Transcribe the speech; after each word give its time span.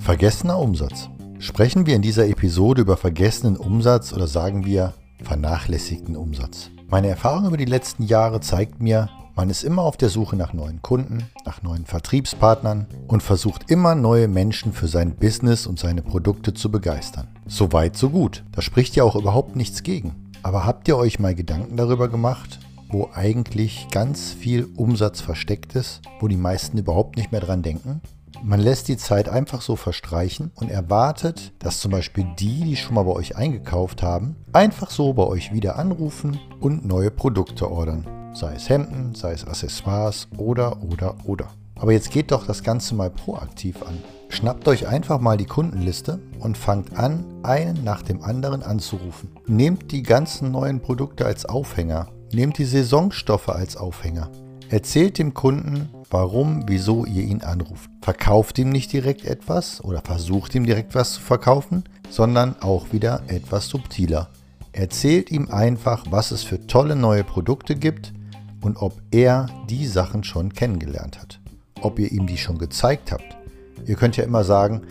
Vergessener 0.00 0.58
Umsatz. 0.58 1.10
Sprechen 1.38 1.86
wir 1.86 1.94
in 1.94 2.02
dieser 2.02 2.26
Episode 2.28 2.80
über 2.80 2.96
vergessenen 2.96 3.56
Umsatz 3.56 4.12
oder 4.12 4.26
sagen 4.26 4.64
wir 4.64 4.94
vernachlässigten 5.22 6.16
Umsatz? 6.16 6.70
Meine 6.88 7.08
Erfahrung 7.08 7.46
über 7.46 7.58
die 7.58 7.66
letzten 7.66 8.04
Jahre 8.04 8.40
zeigt 8.40 8.80
mir, 8.80 9.10
man 9.36 9.50
ist 9.50 9.62
immer 9.62 9.82
auf 9.82 9.96
der 9.96 10.08
Suche 10.08 10.34
nach 10.34 10.52
neuen 10.52 10.82
Kunden, 10.82 11.28
nach 11.44 11.62
neuen 11.62 11.86
Vertriebspartnern 11.86 12.86
und 13.06 13.22
versucht 13.22 13.70
immer 13.70 13.94
neue 13.94 14.26
Menschen 14.26 14.72
für 14.72 14.88
sein 14.88 15.14
Business 15.14 15.66
und 15.66 15.78
seine 15.78 16.02
Produkte 16.02 16.54
zu 16.54 16.70
begeistern. 16.70 17.28
So 17.46 17.72
weit, 17.72 17.96
so 17.96 18.10
gut. 18.10 18.44
Da 18.52 18.62
spricht 18.62 18.96
ja 18.96 19.04
auch 19.04 19.14
überhaupt 19.14 19.54
nichts 19.54 19.82
gegen. 19.82 20.30
Aber 20.42 20.64
habt 20.64 20.88
ihr 20.88 20.96
euch 20.96 21.18
mal 21.18 21.34
Gedanken 21.34 21.76
darüber 21.76 22.08
gemacht, 22.08 22.58
wo 22.88 23.10
eigentlich 23.14 23.88
ganz 23.90 24.32
viel 24.32 24.68
Umsatz 24.76 25.20
versteckt 25.20 25.74
ist, 25.74 26.00
wo 26.20 26.28
die 26.28 26.36
meisten 26.36 26.78
überhaupt 26.78 27.16
nicht 27.16 27.32
mehr 27.32 27.40
dran 27.40 27.62
denken? 27.62 28.00
Man 28.42 28.60
lässt 28.60 28.88
die 28.88 28.96
Zeit 28.96 29.28
einfach 29.28 29.62
so 29.62 29.74
verstreichen 29.74 30.52
und 30.54 30.70
erwartet, 30.70 31.52
dass 31.58 31.80
zum 31.80 31.90
Beispiel 31.90 32.24
die, 32.38 32.62
die 32.62 32.76
schon 32.76 32.94
mal 32.94 33.02
bei 33.02 33.12
euch 33.12 33.36
eingekauft 33.36 34.02
haben, 34.02 34.36
einfach 34.52 34.90
so 34.90 35.12
bei 35.12 35.24
euch 35.24 35.52
wieder 35.52 35.76
anrufen 35.76 36.38
und 36.60 36.86
neue 36.86 37.10
Produkte 37.10 37.70
ordern. 37.70 38.06
Sei 38.34 38.54
es 38.54 38.68
Hemden, 38.68 39.14
sei 39.14 39.32
es 39.32 39.44
Accessoires 39.44 40.28
oder, 40.36 40.82
oder, 40.82 41.16
oder. 41.24 41.48
Aber 41.74 41.92
jetzt 41.92 42.10
geht 42.10 42.30
doch 42.30 42.46
das 42.46 42.62
Ganze 42.62 42.94
mal 42.94 43.10
proaktiv 43.10 43.82
an. 43.82 43.98
Schnappt 44.28 44.68
euch 44.68 44.86
einfach 44.86 45.20
mal 45.20 45.36
die 45.36 45.46
Kundenliste 45.46 46.20
und 46.38 46.58
fangt 46.58 46.96
an, 46.96 47.24
einen 47.42 47.82
nach 47.82 48.02
dem 48.02 48.22
anderen 48.22 48.62
anzurufen. 48.62 49.30
Nehmt 49.46 49.90
die 49.90 50.02
ganzen 50.02 50.50
neuen 50.50 50.80
Produkte 50.80 51.24
als 51.24 51.46
Aufhänger. 51.46 52.08
Nehmt 52.32 52.58
die 52.58 52.64
Saisonstoffe 52.64 53.48
als 53.48 53.76
Aufhänger. 53.76 54.30
Erzählt 54.68 55.18
dem 55.18 55.32
Kunden, 55.32 55.88
warum, 56.10 56.64
wieso 56.66 57.06
ihr 57.06 57.22
ihn 57.24 57.42
anruft. 57.42 57.90
Verkauft 58.02 58.58
ihm 58.58 58.68
nicht 58.68 58.92
direkt 58.92 59.24
etwas 59.24 59.82
oder 59.82 60.02
versucht 60.02 60.54
ihm 60.54 60.66
direkt 60.66 60.94
was 60.94 61.14
zu 61.14 61.20
verkaufen, 61.22 61.84
sondern 62.10 62.56
auch 62.60 62.92
wieder 62.92 63.22
etwas 63.28 63.68
subtiler. 63.68 64.28
Erzählt 64.72 65.30
ihm 65.30 65.48
einfach, 65.50 66.04
was 66.10 66.30
es 66.30 66.42
für 66.42 66.66
tolle 66.66 66.96
neue 66.96 67.24
Produkte 67.24 67.76
gibt 67.76 68.12
und 68.60 68.76
ob 68.76 69.00
er 69.10 69.46
die 69.70 69.86
Sachen 69.86 70.22
schon 70.22 70.52
kennengelernt 70.52 71.18
hat. 71.18 71.40
Ob 71.80 71.98
ihr 71.98 72.12
ihm 72.12 72.26
die 72.26 72.36
schon 72.36 72.58
gezeigt 72.58 73.10
habt. 73.10 73.38
Ihr 73.86 73.96
könnt 73.96 74.18
ja 74.18 74.24
immer 74.24 74.44
sagen, 74.44 74.82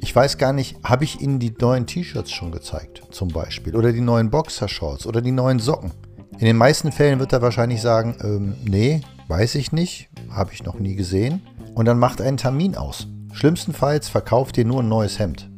ich 0.00 0.14
weiß 0.14 0.38
gar 0.38 0.52
nicht, 0.52 0.76
habe 0.84 1.04
ich 1.04 1.20
Ihnen 1.20 1.40
die 1.40 1.52
neuen 1.60 1.86
T-Shirts 1.86 2.30
schon 2.30 2.52
gezeigt, 2.52 3.02
zum 3.10 3.28
Beispiel, 3.28 3.74
oder 3.74 3.92
die 3.92 4.00
neuen 4.00 4.30
Boxershorts 4.30 5.06
oder 5.06 5.20
die 5.20 5.32
neuen 5.32 5.58
Socken. 5.58 5.90
In 6.38 6.44
den 6.44 6.56
meisten 6.56 6.92
Fällen 6.92 7.18
wird 7.18 7.32
er 7.32 7.40
wahrscheinlich 7.40 7.80
sagen, 7.80 8.14
ähm, 8.22 8.56
nee, 8.62 9.00
weiß 9.28 9.54
ich 9.54 9.72
nicht, 9.72 10.10
habe 10.28 10.52
ich 10.52 10.64
noch 10.64 10.78
nie 10.78 10.94
gesehen. 10.94 11.40
Und 11.74 11.86
dann 11.86 11.98
macht 11.98 12.20
einen 12.20 12.36
Termin 12.36 12.76
aus. 12.76 13.06
Schlimmstenfalls 13.32 14.10
verkauft 14.10 14.58
ihr 14.58 14.66
nur 14.66 14.82
ein 14.82 14.88
neues 14.88 15.18
Hemd. 15.18 15.48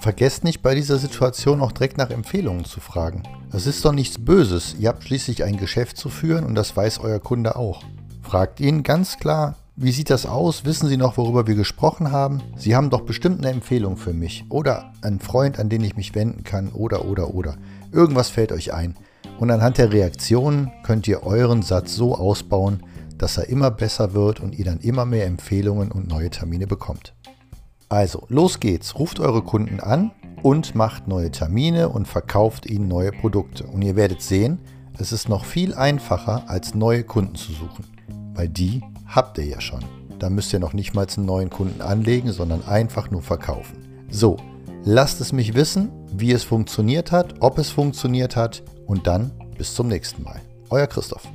Vergesst 0.00 0.44
nicht 0.44 0.62
bei 0.62 0.76
dieser 0.76 0.98
Situation 0.98 1.60
auch 1.60 1.72
direkt 1.72 1.98
nach 1.98 2.10
Empfehlungen 2.10 2.64
zu 2.64 2.78
fragen. 2.78 3.24
Das 3.50 3.66
ist 3.66 3.84
doch 3.84 3.92
nichts 3.92 4.24
Böses. 4.24 4.76
Ihr 4.78 4.88
habt 4.88 5.02
schließlich 5.02 5.42
ein 5.42 5.56
Geschäft 5.56 5.96
zu 5.96 6.08
führen 6.08 6.44
und 6.44 6.54
das 6.54 6.76
weiß 6.76 7.00
euer 7.00 7.18
Kunde 7.18 7.56
auch. 7.56 7.82
Fragt 8.22 8.60
ihn 8.60 8.84
ganz 8.84 9.18
klar, 9.18 9.56
wie 9.74 9.90
sieht 9.90 10.10
das 10.10 10.26
aus? 10.26 10.64
Wissen 10.64 10.88
Sie 10.88 10.96
noch, 10.96 11.16
worüber 11.16 11.48
wir 11.48 11.56
gesprochen 11.56 12.12
haben? 12.12 12.40
Sie 12.56 12.76
haben 12.76 12.90
doch 12.90 13.00
bestimmt 13.00 13.40
eine 13.40 13.52
Empfehlung 13.52 13.96
für 13.96 14.12
mich 14.12 14.44
oder 14.48 14.92
einen 15.02 15.18
Freund, 15.18 15.58
an 15.58 15.68
den 15.68 15.82
ich 15.82 15.96
mich 15.96 16.14
wenden 16.14 16.44
kann 16.44 16.68
oder 16.68 17.04
oder 17.04 17.34
oder. 17.34 17.56
Irgendwas 17.90 18.30
fällt 18.30 18.52
euch 18.52 18.72
ein. 18.72 18.94
Und 19.40 19.50
anhand 19.50 19.78
der 19.78 19.90
Reaktionen 19.90 20.70
könnt 20.82 21.08
ihr 21.08 21.22
euren 21.22 21.62
Satz 21.62 21.94
so 21.94 22.14
ausbauen, 22.14 22.82
dass 23.16 23.38
er 23.38 23.48
immer 23.48 23.70
besser 23.70 24.12
wird 24.12 24.38
und 24.38 24.54
ihr 24.54 24.66
dann 24.66 24.80
immer 24.80 25.06
mehr 25.06 25.24
Empfehlungen 25.24 25.90
und 25.90 26.08
neue 26.08 26.28
Termine 26.28 26.66
bekommt. 26.66 27.14
Also, 27.88 28.26
los 28.28 28.60
geht's. 28.60 28.98
Ruft 28.98 29.18
eure 29.18 29.40
Kunden 29.40 29.80
an 29.80 30.10
und 30.42 30.74
macht 30.74 31.08
neue 31.08 31.30
Termine 31.30 31.88
und 31.88 32.06
verkauft 32.06 32.66
ihnen 32.66 32.86
neue 32.86 33.12
Produkte. 33.12 33.64
Und 33.64 33.80
ihr 33.80 33.96
werdet 33.96 34.20
sehen, 34.20 34.58
es 34.98 35.10
ist 35.10 35.30
noch 35.30 35.46
viel 35.46 35.72
einfacher, 35.72 36.44
als 36.46 36.74
neue 36.74 37.02
Kunden 37.02 37.34
zu 37.34 37.52
suchen. 37.52 37.86
Weil 38.34 38.50
die 38.50 38.82
habt 39.06 39.38
ihr 39.38 39.46
ja 39.46 39.60
schon. 39.62 39.80
Da 40.18 40.28
müsst 40.28 40.52
ihr 40.52 40.58
noch 40.58 40.74
nicht 40.74 40.94
mal 40.94 41.06
einen 41.16 41.24
neuen 41.24 41.48
Kunden 41.48 41.80
anlegen, 41.80 42.30
sondern 42.30 42.62
einfach 42.68 43.10
nur 43.10 43.22
verkaufen. 43.22 43.78
So, 44.10 44.36
lasst 44.84 45.22
es 45.22 45.32
mich 45.32 45.54
wissen, 45.54 45.88
wie 46.12 46.32
es 46.32 46.44
funktioniert 46.44 47.10
hat, 47.10 47.36
ob 47.40 47.56
es 47.56 47.70
funktioniert 47.70 48.36
hat 48.36 48.62
und 48.90 49.06
dann 49.06 49.30
bis 49.60 49.74
zum 49.74 49.88
nächsten 49.88 50.22
Mal. 50.22 50.40
Euer 50.70 50.86
Christoph. 50.86 51.28